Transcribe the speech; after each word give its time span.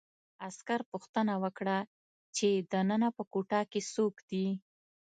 عسکر 0.47 0.79
پوښتنه 0.91 1.33
وکړه 1.43 1.77
چې 2.35 2.47
دننه 2.71 3.09
په 3.17 3.23
کوټه 3.33 3.61
کې 3.71 3.81
څوک 3.93 4.15
دي 4.29 4.47